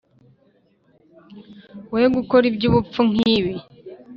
we 1.93 2.01
gukora 2.15 2.43
iby’ubupfu 2.51 2.99
nk’ibi. 3.09 3.53